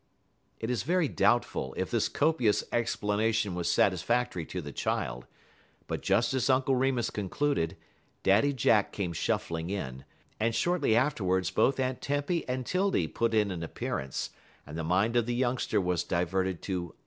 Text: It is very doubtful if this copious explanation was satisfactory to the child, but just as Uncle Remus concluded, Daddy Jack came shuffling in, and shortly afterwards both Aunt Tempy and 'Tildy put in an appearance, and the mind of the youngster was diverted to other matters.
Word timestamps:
It 0.59 0.71
is 0.71 0.81
very 0.81 1.07
doubtful 1.07 1.75
if 1.77 1.91
this 1.91 2.09
copious 2.09 2.63
explanation 2.71 3.53
was 3.53 3.69
satisfactory 3.71 4.47
to 4.47 4.59
the 4.59 4.71
child, 4.71 5.27
but 5.85 6.01
just 6.01 6.33
as 6.33 6.49
Uncle 6.49 6.75
Remus 6.75 7.11
concluded, 7.11 7.77
Daddy 8.23 8.51
Jack 8.51 8.93
came 8.93 9.13
shuffling 9.13 9.69
in, 9.69 10.03
and 10.39 10.55
shortly 10.55 10.95
afterwards 10.95 11.51
both 11.51 11.79
Aunt 11.79 12.01
Tempy 12.01 12.49
and 12.49 12.65
'Tildy 12.65 13.09
put 13.09 13.35
in 13.35 13.51
an 13.51 13.61
appearance, 13.61 14.31
and 14.65 14.75
the 14.75 14.83
mind 14.83 15.15
of 15.15 15.27
the 15.27 15.35
youngster 15.35 15.79
was 15.79 16.03
diverted 16.03 16.63
to 16.63 16.79
other 16.79 16.85
matters. 16.95 16.99